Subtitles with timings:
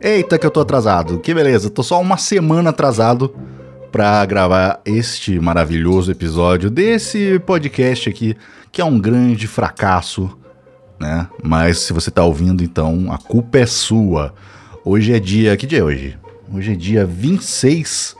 [0.00, 1.18] Eita, que eu tô atrasado.
[1.18, 3.34] Que beleza, tô só uma semana atrasado
[3.90, 8.36] pra gravar este maravilhoso episódio desse podcast aqui,
[8.70, 10.38] que é um grande fracasso,
[11.00, 11.26] né?
[11.42, 14.32] Mas se você tá ouvindo, então a culpa é sua.
[14.84, 15.56] Hoje é dia.
[15.56, 16.16] Que dia é hoje?
[16.52, 18.14] Hoje é dia 26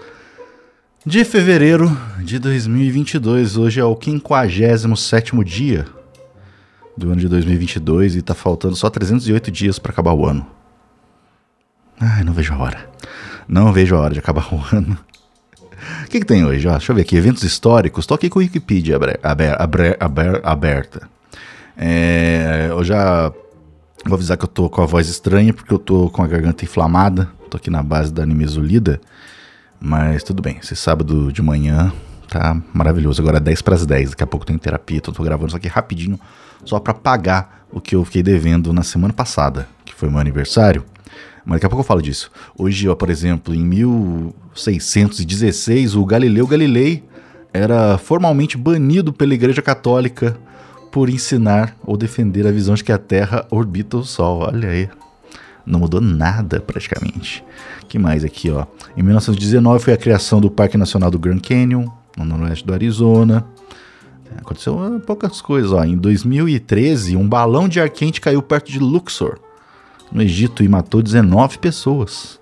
[1.07, 3.57] de fevereiro de 2022.
[3.57, 5.87] Hoje é o 57 dia
[6.97, 10.58] do ano de 2022 e tá faltando só 308 dias para acabar o ano.
[12.01, 12.91] Ai, não vejo a hora.
[13.49, 14.99] Não vejo a hora de acabar o ano.
[16.05, 16.67] O que, que tem hoje?
[16.67, 17.17] Ó, deixa eu ver aqui.
[17.17, 18.07] Eventos históricos.
[18.07, 21.09] Tô aqui com o Wikipedia aber, aber, aberta.
[21.77, 23.33] É, eu já
[24.05, 26.65] vou avisar que eu tô com a voz estranha porque eu tô com a garganta
[26.65, 27.29] inflamada.
[27.51, 29.01] Tô aqui na base da animesolida.
[29.81, 30.59] Mas tudo bem.
[30.63, 31.93] Esse sábado de manhã
[32.29, 33.23] tá maravilhoso.
[33.23, 34.11] Agora é 10 para as 10.
[34.11, 34.99] Daqui a pouco tem terapia.
[34.99, 36.19] Então tô gravando isso aqui rapidinho
[36.65, 40.85] só para pagar o que eu fiquei devendo na semana passada, que foi meu aniversário.
[41.49, 42.31] Mas daqui a pouco eu falo disso.
[42.59, 47.03] Hoje, ó, por exemplo, em 1616, o Galileu Galilei
[47.55, 50.37] era formalmente banido pela Igreja Católica
[50.93, 54.41] por ensinar ou defender a visão de que a Terra orbita o Sol.
[54.41, 54.91] Olha aí.
[55.65, 57.43] Não mudou nada praticamente.
[57.89, 58.67] que mais aqui, ó?
[58.95, 63.43] Em 1919 foi a criação do Parque Nacional do Grand Canyon, no noroeste do Arizona.
[64.37, 65.83] Aconteceu poucas coisas, ó.
[65.83, 69.39] Em 2013, um balão de ar quente caiu perto de Luxor,
[70.13, 72.41] no Egito, e matou 19 pessoas.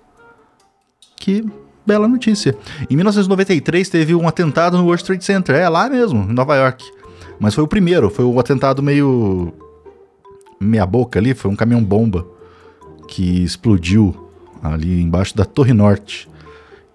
[1.15, 1.45] Que
[1.85, 2.55] bela notícia.
[2.89, 6.83] Em 1993 teve um atentado no World Trade Center, é lá mesmo, em Nova York.
[7.39, 9.53] Mas foi o primeiro, foi um atentado meio
[10.59, 12.25] meia boca ali, foi um caminhão bomba
[13.07, 14.29] que explodiu
[14.61, 16.27] ali embaixo da Torre Norte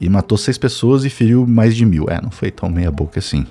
[0.00, 2.06] e matou seis pessoas e feriu mais de mil.
[2.08, 3.46] É, não foi tão meia boca assim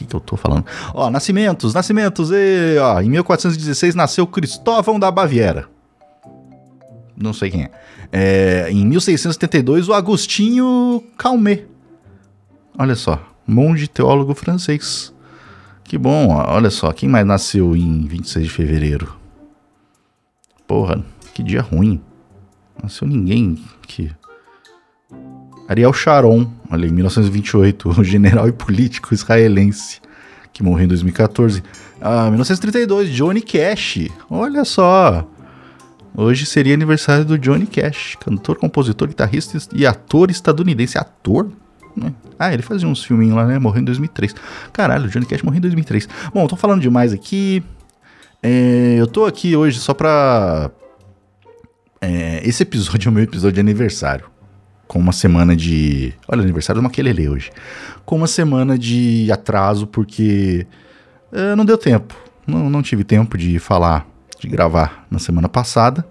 [0.00, 0.64] que, que eu tô falando?
[0.94, 2.30] Ó, nascimentos, nascimentos.
[2.32, 5.68] E, ó, em 1416 nasceu Cristóvão da Baviera.
[7.20, 7.70] Não sei quem é.
[8.10, 11.64] é em 1672, o Agostinho Calmé.
[12.78, 15.12] Olha só, monge teólogo francês.
[15.84, 19.16] Que bom, ó, olha só, quem mais nasceu em 26 de fevereiro?
[20.66, 22.00] Porra, que dia ruim.
[22.82, 24.10] Nasceu ninguém que
[25.68, 30.00] Ariel Sharon, olha, em 1928, o general e político israelense,
[30.52, 31.62] que morreu em 2014.
[32.00, 35.28] Ah, 1932, Johnny Cash, olha só.
[36.20, 40.98] Hoje seria aniversário do Johnny Cash, cantor, compositor, guitarrista e ator estadunidense.
[40.98, 41.50] Ator?
[41.96, 42.12] Né?
[42.38, 43.58] Ah, ele fazia uns filminhos lá, né?
[43.58, 44.34] Morreu em 2003.
[44.70, 46.06] Caralho, o Johnny Cash morreu em 2003.
[46.34, 47.62] Bom, tô falando demais aqui.
[48.42, 50.70] É, eu tô aqui hoje só pra.
[52.02, 54.26] É, esse episódio é o meu episódio de aniversário
[54.86, 56.12] com uma semana de.
[56.28, 57.50] Olha, aniversário do Maquelele hoje.
[58.04, 60.66] Com uma semana de atraso, porque
[61.32, 62.14] uh, não deu tempo.
[62.46, 64.06] Não, não tive tempo de falar,
[64.40, 66.04] de gravar na semana passada.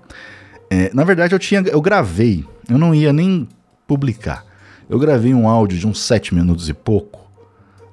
[0.69, 1.62] É, na verdade, eu tinha.
[1.62, 3.47] Eu gravei, eu não ia nem
[3.88, 4.45] publicar.
[4.90, 7.19] Eu gravei um áudio de uns 7 minutos e pouco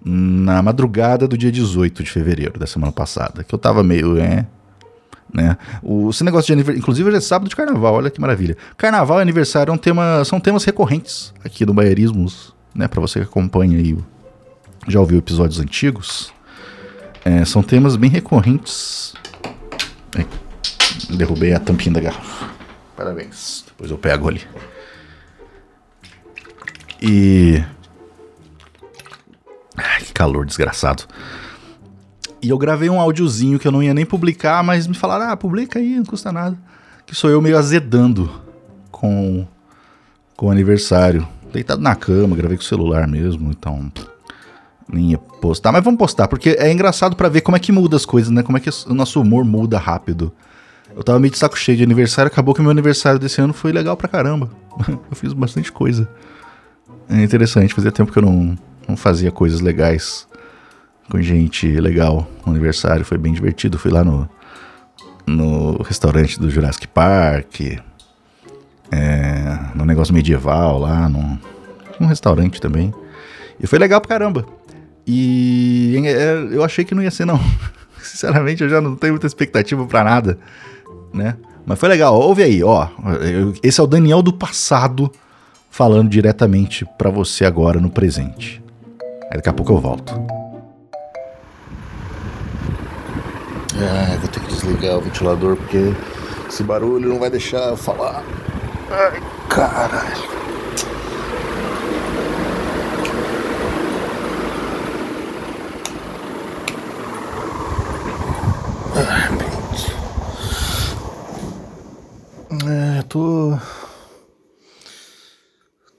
[0.04, 3.42] na madrugada do dia 18 de fevereiro da semana passada.
[3.42, 4.19] Que eu tava meio.
[4.19, 4.47] É,
[5.32, 5.56] né?
[5.82, 8.56] O, esse negócio de aniversário, inclusive hoje é sábado de carnaval, olha que maravilha.
[8.76, 12.86] Carnaval e aniversário é um tema, são temas recorrentes aqui do Baierismos, né?
[12.86, 13.97] Para você que acompanha aí,
[14.86, 16.32] já ouviu episódios antigos,
[17.24, 19.14] é, são temas bem recorrentes.
[21.10, 22.49] Derrubei a tampinha da garrafa.
[22.97, 23.65] Parabéns.
[23.66, 24.43] Depois eu pego ali.
[27.03, 27.62] E.
[29.77, 31.04] Ai, que calor desgraçado.
[32.41, 35.37] E eu gravei um áudiozinho que eu não ia nem publicar, mas me falaram, ah,
[35.37, 36.56] publica aí, não custa nada.
[37.04, 38.31] Que sou eu meio azedando
[38.91, 39.47] com,
[40.37, 41.27] com o aniversário.
[41.53, 43.91] Deitado na cama, gravei com o celular mesmo, então
[44.92, 45.72] ia postar.
[45.72, 48.42] Mas vamos postar, porque é engraçado para ver como é que muda as coisas, né?
[48.42, 50.32] Como é que o nosso humor muda rápido.
[50.94, 53.52] Eu tava meio de saco cheio de aniversário, acabou que o meu aniversário desse ano
[53.52, 54.50] foi legal pra caramba.
[54.88, 56.08] eu fiz bastante coisa.
[57.08, 58.56] É interessante, fazia tempo que eu não,
[58.88, 60.26] não fazia coisas legais
[61.10, 63.78] com gente legal no aniversário, foi bem divertido.
[63.78, 64.28] Fui lá no,
[65.26, 67.60] no restaurante do Jurassic Park,
[68.91, 71.38] é, no negócio medieval lá, num,
[72.00, 72.92] num restaurante também.
[73.60, 74.47] E foi legal pra caramba.
[75.06, 77.41] E é, eu achei que não ia ser, não.
[78.03, 80.38] Sinceramente, eu já não tenho muita expectativa para nada,
[81.12, 81.36] né?
[81.66, 82.14] Mas foi legal.
[82.14, 82.88] Ouve aí, ó.
[83.62, 85.10] Esse é o Daniel do passado
[85.70, 88.62] falando diretamente para você agora no presente.
[89.24, 90.14] Aí daqui a pouco eu volto.
[93.74, 95.92] Ai, vou ter que desligar o ventilador porque
[96.48, 98.24] esse barulho não vai deixar eu falar.
[98.91, 100.36] Ai, caralho.
[108.94, 109.56] Ai,
[112.68, 113.59] É, eu tô.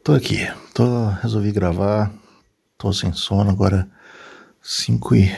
[0.08, 0.38] Tô aqui,
[0.74, 2.10] tô, resolvi gravar,
[2.78, 3.86] tô sem sono agora,
[4.62, 5.38] 5 e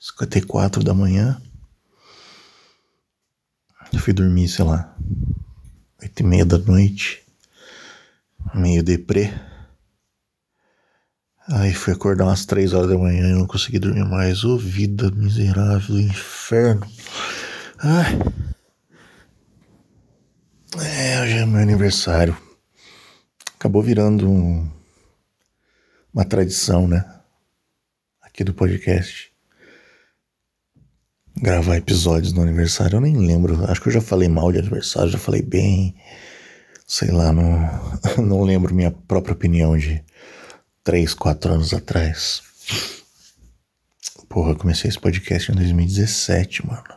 [0.00, 1.40] 54 da manhã.
[3.92, 4.92] Eu fui dormir, sei lá,
[6.02, 7.22] 8 e meia da noite,
[8.52, 9.32] meio deprê.
[11.46, 14.42] Aí fui acordar umas 3 horas da manhã e não consegui dormir mais.
[14.42, 16.84] Ô vida miserável inferno.
[17.78, 18.18] Ai.
[20.80, 22.49] É, hoje é meu aniversário
[23.60, 24.66] acabou virando um,
[26.14, 27.20] uma tradição, né?
[28.22, 29.30] Aqui do podcast.
[31.36, 32.96] Gravar episódios no aniversário.
[32.96, 33.62] Eu nem lembro.
[33.70, 35.94] Acho que eu já falei mal de aniversário, já falei bem.
[36.86, 37.60] Sei lá, não,
[38.24, 40.02] não lembro minha própria opinião de
[40.82, 42.42] 3, 4 anos atrás.
[44.26, 46.94] Porra, eu comecei esse podcast em 2017, mano.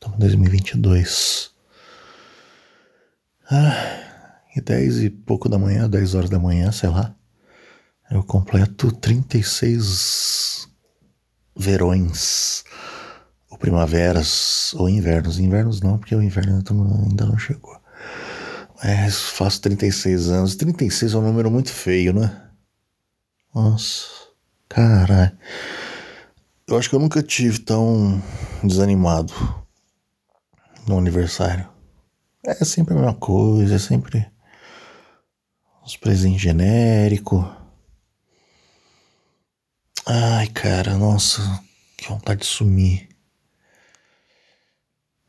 [0.00, 1.52] Estamos em 2022.
[3.50, 4.03] Ah.
[4.54, 7.14] E dez e pouco da manhã, dez horas da manhã, sei lá,
[8.10, 10.68] eu completo 36
[11.56, 12.62] verões,
[13.50, 15.38] ou primaveras, ou invernos.
[15.38, 16.62] Invernos não, porque o inverno
[17.08, 17.76] ainda não chegou.
[18.82, 20.56] Mas faço 36 anos.
[20.56, 22.42] 36 é um número muito feio, né?
[23.54, 24.06] Nossa,
[24.68, 25.36] caralho.
[26.66, 28.22] Eu acho que eu nunca tive tão
[28.62, 29.32] desanimado
[30.86, 31.68] no aniversário.
[32.44, 34.26] É sempre a mesma coisa, é sempre
[35.84, 37.44] os presentes genéricos.
[40.06, 41.62] Ai, cara, nossa,
[41.96, 43.08] que vontade de sumir.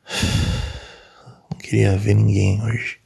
[1.51, 2.99] Não queria ver ninguém hoje.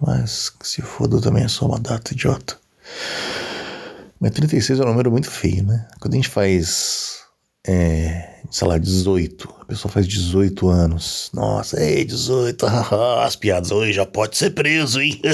[0.00, 2.58] Mas se foda também é só uma data idiota.
[4.18, 5.88] Mas 36 é um número muito feio, né?
[6.00, 7.11] Quando a gente faz
[7.66, 9.48] é, sei lá, 18.
[9.60, 11.30] A pessoa faz 18 anos.
[11.32, 12.66] Nossa, ei, 18,
[13.24, 15.20] as piadas hoje já pode ser preso, hein?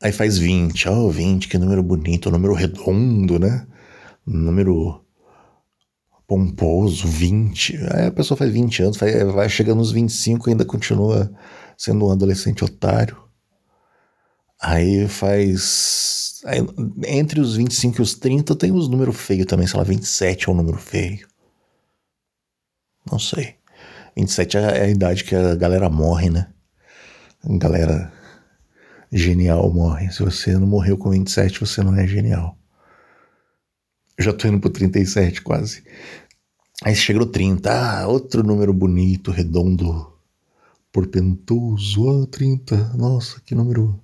[0.00, 3.66] Aí faz 20, ó, oh, 20, que número bonito, número redondo, né?
[4.24, 5.04] Número
[6.26, 7.76] pomposo, 20.
[7.94, 8.98] Aí a pessoa faz 20 anos,
[9.34, 11.30] vai chegando nos 25 e ainda continua
[11.76, 13.16] sendo um adolescente otário.
[14.60, 16.60] Aí faz Aí,
[17.06, 20.52] entre os 25 e os 30 tem os números feios também, sei lá, 27 é
[20.52, 21.28] um número feio.
[23.10, 23.56] Não sei.
[24.16, 26.50] 27 é a idade que a galera morre, né?
[27.44, 28.10] A galera
[29.12, 30.10] genial morre.
[30.10, 32.56] Se você não morreu com 27, você não é genial.
[34.16, 35.84] Eu já tô indo pro 37 quase.
[36.82, 40.14] Aí chega no 30, ah, outro número bonito, redondo,
[40.90, 44.00] portentoso, ah, 30, nossa, que número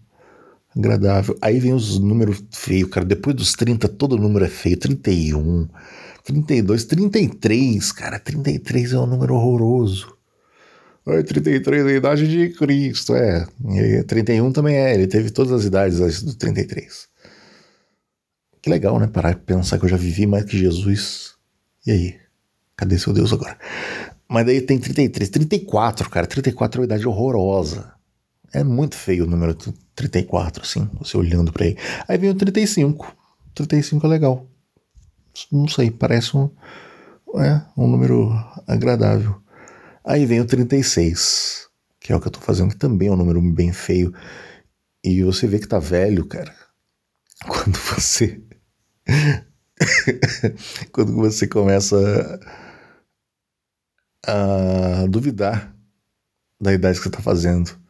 [0.77, 1.37] agradável.
[1.41, 3.07] Aí vem os números feios, cara.
[3.07, 4.77] Depois dos 30, todo número é feio.
[4.77, 5.69] 31,
[6.25, 8.19] 32, 33, cara.
[8.19, 10.15] 33 é um número horroroso.
[11.07, 13.47] Ai, 33 é a idade de Cristo, é.
[13.69, 17.09] E 31 também é, ele teve todas as idades do 33.
[18.63, 19.07] Que legal, né?
[19.07, 21.35] Parar e pensar que eu já vivi mais que Jesus.
[21.87, 22.17] E aí?
[22.75, 23.59] Cadê seu Deus agora?
[24.27, 26.27] Mas daí tem 33, 34, cara.
[26.27, 27.93] 34 é uma idade horrorosa.
[28.53, 29.55] É muito feio o número
[29.95, 31.79] 34, assim, você olhando para ele.
[32.09, 33.15] Aí vem o 35.
[33.55, 34.47] 35 é legal.
[35.51, 36.51] Não sei, parece um,
[37.37, 38.31] é, um número
[38.67, 39.41] agradável.
[40.05, 41.69] Aí vem o 36,
[42.01, 44.13] que é o que eu tô fazendo, que também é um número bem feio.
[45.03, 46.55] E você vê que tá velho, cara.
[47.47, 48.43] Quando você.
[50.93, 52.41] quando você começa
[54.27, 55.77] a duvidar
[56.59, 57.84] da idade que você tá fazendo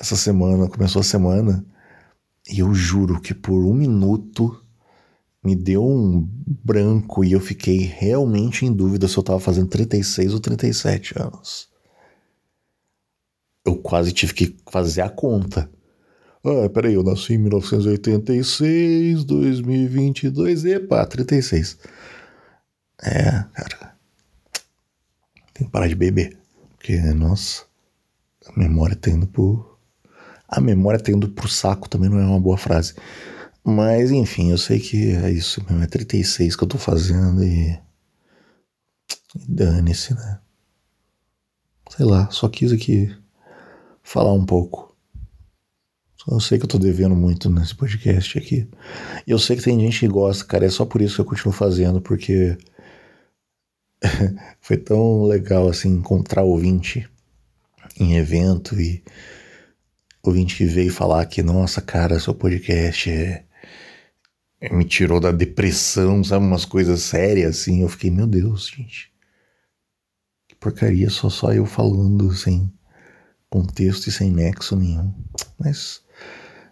[0.00, 1.64] essa semana, começou a semana,
[2.50, 4.60] e eu juro que por um minuto
[5.42, 10.34] me deu um branco e eu fiquei realmente em dúvida se eu tava fazendo 36
[10.34, 11.68] ou 37 anos.
[13.64, 15.70] Eu quase tive que fazer a conta.
[16.44, 21.78] Ah, peraí, eu nasci em 1986, 2022, epa, 36.
[23.00, 23.96] É, cara.
[25.54, 26.36] Tem que parar de beber.
[26.70, 27.64] Porque, nossa,
[28.46, 29.71] a memória tá indo pro
[30.52, 32.94] a memória tendo pro saco também não é uma boa frase.
[33.64, 35.82] Mas enfim, eu sei que é isso mesmo.
[35.82, 37.70] É 36 que eu tô fazendo e.
[39.34, 40.40] e Dane-se, né?
[41.96, 43.14] Sei lá, só quis aqui
[44.02, 44.94] falar um pouco.
[46.30, 48.68] Eu sei que eu tô devendo muito nesse podcast aqui.
[49.26, 50.66] E eu sei que tem gente que gosta, cara.
[50.66, 52.56] É só por isso que eu continuo fazendo, porque
[54.60, 57.08] foi tão legal assim encontrar ouvinte
[57.98, 59.02] em evento e
[60.22, 63.44] ouvinte que veio falar que, nossa, cara, seu podcast é,
[64.60, 66.44] é, me tirou da depressão, sabe?
[66.44, 67.82] Umas coisas sérias assim.
[67.82, 69.12] Eu fiquei, meu Deus, gente.
[70.48, 72.72] Que porcaria, só só eu falando sem
[73.50, 75.12] contexto e sem nexo nenhum.
[75.58, 76.02] Mas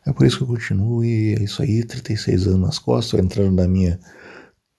[0.07, 3.53] é por isso que eu continuo e é isso aí, 36 anos nas costas, entrando
[3.53, 3.99] na minha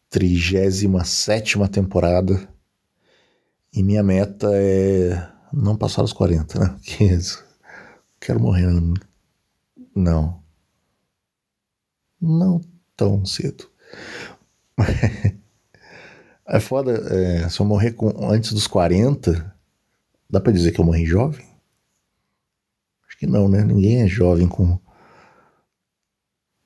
[0.09, 2.47] 37 temporada.
[3.73, 6.75] E minha meta é não passar os 40, né?
[6.83, 7.05] Que
[8.21, 8.67] quero morrer.
[9.93, 10.41] Não.
[12.21, 12.61] Não
[12.95, 13.69] tão cedo.
[16.53, 19.55] É foda, é, se eu morrer com, antes dos 40,
[20.29, 21.45] dá pra dizer que eu morri jovem?
[23.07, 23.63] Acho que não, né?
[23.63, 24.77] Ninguém é jovem com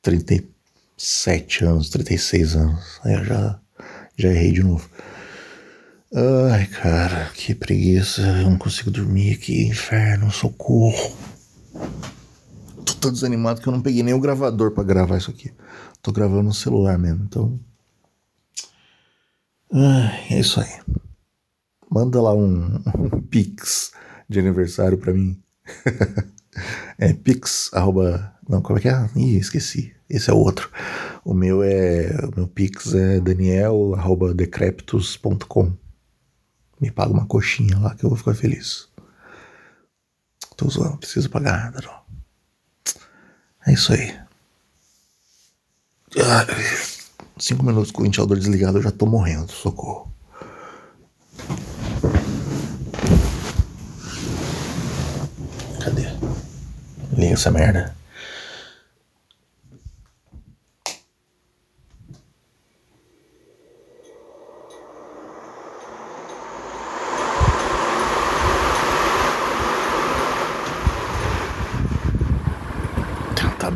[0.02, 3.00] 37 anos, 36 anos.
[3.04, 3.60] Aí eu já,
[4.18, 4.90] já errei de novo.
[6.52, 8.22] Ai, cara, que preguiça.
[8.22, 9.38] Eu não consigo dormir.
[9.38, 11.16] Que inferno, socorro.
[12.86, 15.52] Tô tão desanimado que eu não peguei nem o gravador para gravar isso aqui.
[16.02, 17.60] Tô gravando no celular mesmo, então.
[19.72, 20.70] Ai, é isso aí.
[21.90, 23.92] Manda lá um, um pix
[24.30, 25.42] de aniversário para mim.
[26.98, 29.10] é pix, arroba, não, como é que é?
[29.16, 29.94] Ih, esqueci.
[30.10, 30.70] Esse é o outro.
[31.24, 35.74] O meu é, o meu pix é daniel, arroba decreptus.com.
[36.80, 38.88] Me paga uma coxinha lá que eu vou ficar feliz.
[40.56, 42.06] Tô zoando, preciso pagar nada, não.
[43.68, 44.18] É isso aí.
[47.38, 50.14] Cinco minutos com o ventilador desligado, eu já tô morrendo, socorro.
[55.84, 56.08] Cadê?
[57.12, 57.96] Liga essa merda.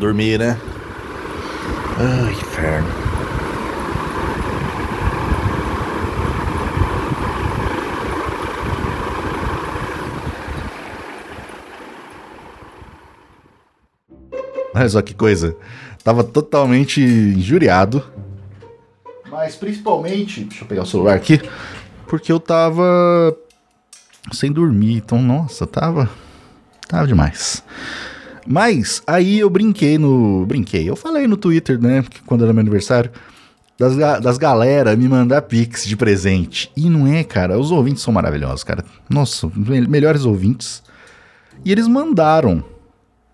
[0.00, 0.58] Dormir, né?
[1.98, 2.88] Ai, inferno.
[14.74, 15.54] Olha só que coisa.
[16.02, 18.02] Tava totalmente injuriado.
[19.30, 20.44] Mas principalmente.
[20.44, 21.40] Deixa eu pegar o celular aqui.
[22.06, 23.36] Porque eu tava.
[24.32, 24.94] Sem dormir.
[24.94, 26.08] Então, nossa, tava.
[26.88, 27.62] Tava demais.
[28.50, 30.44] Mas aí eu brinquei no.
[30.44, 30.90] Brinquei.
[30.90, 32.04] Eu falei no Twitter, né?
[32.26, 33.08] Quando era meu aniversário.
[33.78, 36.68] Das, das galera me mandar pix de presente.
[36.76, 37.56] E não é, cara.
[37.56, 38.84] Os ouvintes são maravilhosos, cara.
[39.08, 39.48] Nossa,
[39.88, 40.82] melhores ouvintes.
[41.64, 42.64] E eles mandaram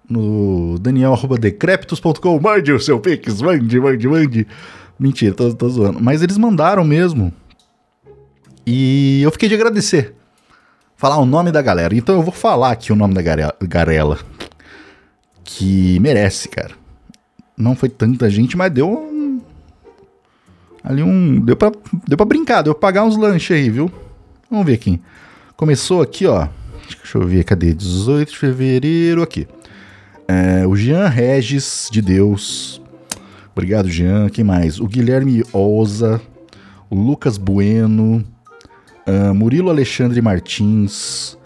[0.07, 2.39] no daniel.decreptus.com.
[2.39, 4.47] Mande o seu pix, mande, mande, mande.
[4.99, 5.99] Mentira, tô, tô zoando.
[5.99, 7.33] Mas eles mandaram mesmo.
[8.67, 10.15] E eu fiquei de agradecer.
[10.95, 11.95] Falar o nome da galera.
[11.95, 14.19] Então eu vou falar aqui o nome da garela
[15.47, 16.75] que merece, cara.
[17.57, 19.41] Não foi tanta gente, mas deu um,
[20.85, 21.73] ali um, deu para
[22.07, 23.91] deu para brincar, deu pra pagar uns lanches aí, viu?
[24.51, 25.01] Vamos ver aqui.
[25.57, 26.49] Começou aqui, ó.
[26.87, 27.73] Deixa eu ver, cadê?
[27.73, 29.49] 18 de fevereiro aqui.
[30.29, 32.83] É, o Jean Regis de Deus.
[33.53, 34.29] Obrigado, Jean.
[34.29, 34.79] Quem mais?
[34.79, 36.21] O Guilherme Oza,
[36.91, 38.23] o Lucas Bueno,
[39.07, 41.39] uh, Murilo Alexandre Martins,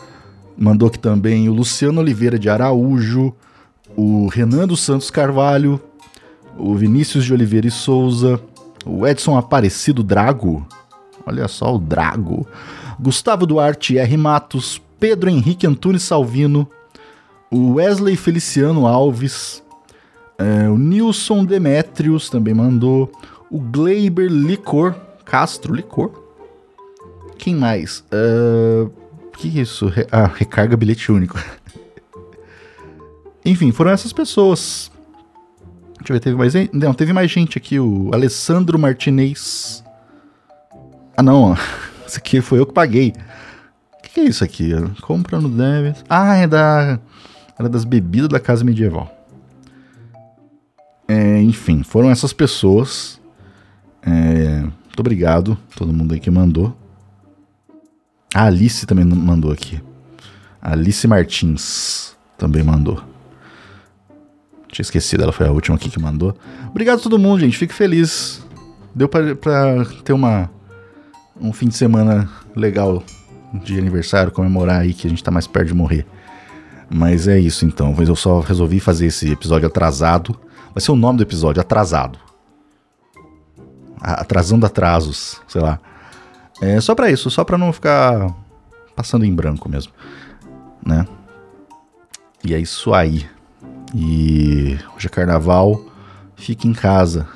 [0.58, 3.34] mandou aqui também o Luciano Oliveira de Araújo,
[3.96, 5.80] o Renan dos Santos Carvalho,
[6.56, 8.40] o Vinícius de Oliveira e Souza,
[8.84, 10.66] o Edson Aparecido Drago,
[11.26, 12.46] olha só o Drago,
[12.98, 14.16] Gustavo Duarte R.
[14.16, 16.68] Matos, Pedro Henrique Antunes Salvino,
[17.50, 19.62] o Wesley Feliciano Alves,
[20.38, 23.10] é, o Nilson Demetrios também mandou,
[23.50, 24.94] o Gleiber Licor,
[25.24, 26.10] Castro Licor,
[27.40, 28.04] quem mais?
[28.12, 28.90] Uh,
[29.38, 29.86] que isso?
[29.86, 31.38] Re ah, recarga bilhete único.
[33.44, 34.90] Enfim, foram essas pessoas.
[35.98, 36.52] Deixa eu ver, teve mais?
[36.72, 39.84] Não, teve mais gente aqui, o Alessandro Martinez.
[41.16, 41.54] Ah, não,
[42.06, 43.12] isso aqui foi eu que paguei.
[43.98, 44.72] O que, que, é isso aqui?
[45.02, 46.04] Compra no débito.
[46.08, 46.98] Ah, é da.
[47.58, 49.14] Era das bebidas da casa medieval.
[51.06, 53.20] É, enfim, foram essas pessoas.
[54.02, 56.74] É, muito obrigado, todo mundo aí que mandou.
[58.34, 59.82] A Alice também mandou aqui.
[60.62, 63.09] Alice Martins também mandou.
[64.70, 66.34] Tinha esquecido, ela foi a última aqui que mandou.
[66.68, 67.56] Obrigado a todo mundo, gente.
[67.56, 68.44] Fico feliz.
[68.94, 70.50] Deu pra, pra ter uma,
[71.40, 73.02] um fim de semana legal
[73.52, 76.06] de aniversário, comemorar aí que a gente tá mais perto de morrer.
[76.88, 77.94] Mas é isso então.
[77.96, 80.38] Mas eu só resolvi fazer esse episódio atrasado.
[80.74, 82.18] Vai ser o nome do episódio, atrasado.
[84.00, 85.78] Atrasando atrasos, sei lá.
[86.60, 88.34] É só para isso, só para não ficar
[88.94, 89.92] passando em branco mesmo,
[90.84, 91.06] né?
[92.44, 93.26] E é isso aí.
[93.94, 95.84] E hoje é carnaval,
[96.36, 97.26] fique em casa,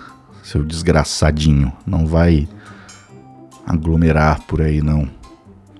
[0.42, 1.72] seu desgraçadinho.
[1.86, 2.48] Não vai
[3.66, 5.08] aglomerar por aí, não.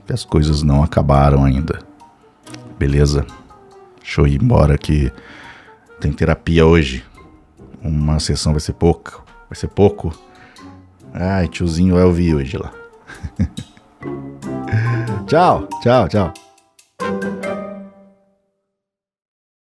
[0.07, 1.81] que as coisas não acabaram ainda.
[2.78, 3.26] Beleza?
[4.00, 5.12] Deixa eu ir embora que
[6.00, 7.04] tem terapia hoje.
[7.83, 9.25] Uma sessão vai ser pouco.
[9.49, 10.12] Vai ser pouco.
[11.12, 12.73] Ai, tiozinho ouvir hoje lá.
[15.26, 16.43] tchau, tchau, tchau.